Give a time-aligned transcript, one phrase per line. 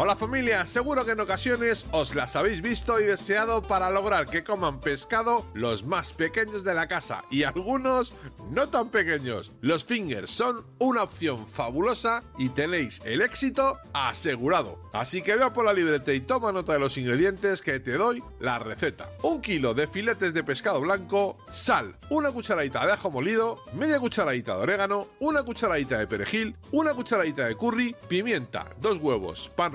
[0.00, 4.44] Hola familia, seguro que en ocasiones os las habéis visto y deseado para lograr que
[4.44, 8.14] coman pescado los más pequeños de la casa y algunos
[8.52, 9.50] no tan pequeños.
[9.60, 14.78] Los fingers son una opción fabulosa y tenéis el éxito asegurado.
[14.92, 18.22] Así que vea por la libreta y toma nota de los ingredientes que te doy
[18.38, 19.10] la receta.
[19.24, 24.54] Un kilo de filetes de pescado blanco, sal, una cucharadita de ajo molido, media cucharadita
[24.54, 29.72] de orégano, una cucharadita de perejil, una cucharadita de curry, pimienta, dos huevos, pan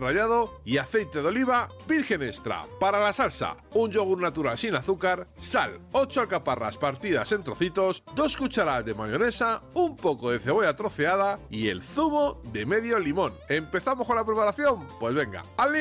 [0.64, 2.66] y aceite de oliva virgen extra.
[2.80, 8.38] Para la salsa, un yogur natural sin azúcar, sal, 8 alcaparras partidas en trocitos, 2
[8.38, 13.34] cucharadas de mayonesa, un poco de cebolla troceada y el zumo de medio limón.
[13.50, 14.88] ¿Empezamos con la preparación?
[15.00, 15.74] Pues venga, ¡al!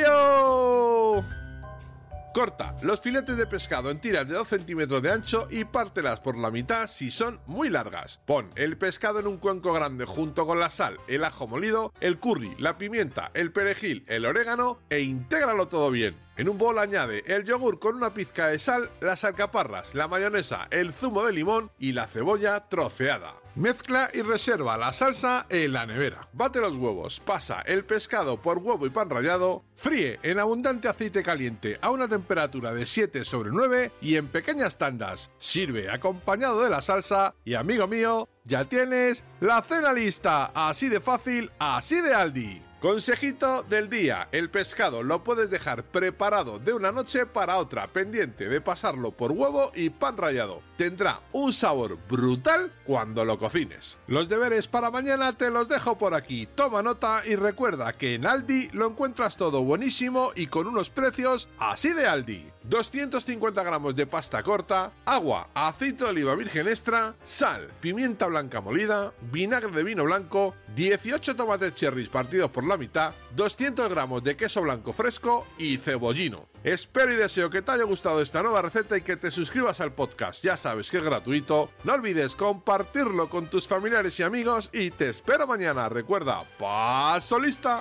[2.32, 6.38] Corta los filetes de pescado en tiras de 2 centímetros de ancho y pártelas por
[6.38, 8.22] la mitad si son muy largas.
[8.26, 12.18] Pon el pescado en un cuenco grande junto con la sal, el ajo molido, el
[12.18, 16.16] curry, la pimienta, el perejil, el orégano e intégralo todo bien.
[16.38, 20.68] En un bol añade el yogur con una pizca de sal, las alcaparras, la mayonesa,
[20.70, 23.41] el zumo de limón y la cebolla troceada.
[23.54, 26.26] Mezcla y reserva la salsa en la nevera.
[26.32, 31.22] Bate los huevos, pasa el pescado por huevo y pan rallado, fríe en abundante aceite
[31.22, 35.30] caliente a una temperatura de 7 sobre 9 y en pequeñas tandas.
[35.36, 40.50] Sirve acompañado de la salsa y amigo mío, ya tienes la cena lista.
[40.54, 42.71] Así de fácil, así de Aldi.
[42.82, 48.48] Consejito del día, el pescado lo puedes dejar preparado de una noche para otra, pendiente
[48.48, 50.62] de pasarlo por huevo y pan rallado.
[50.76, 53.98] Tendrá un sabor brutal cuando lo cocines.
[54.08, 56.48] Los deberes para mañana te los dejo por aquí.
[56.56, 61.48] Toma nota y recuerda que en Aldi lo encuentras todo buenísimo y con unos precios
[61.60, 62.52] así de Aldi.
[62.64, 69.12] 250 gramos de pasta corta, agua, aceite de oliva virgen extra, sal, pimienta blanca molida,
[69.32, 74.62] vinagre de vino blanco, 18 tomates cherries partidos por la mitad, 200 gramos de queso
[74.62, 76.48] blanco fresco y cebollino.
[76.64, 79.92] Espero y deseo que te haya gustado esta nueva receta y que te suscribas al
[79.92, 80.44] podcast.
[80.44, 81.70] Ya sabes que es gratuito.
[81.84, 85.88] No olvides compartirlo con tus familiares y amigos y te espero mañana.
[85.88, 87.80] Recuerda, paso lista.